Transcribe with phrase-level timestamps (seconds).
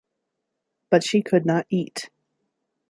[0.89, 2.09] But she could not eat.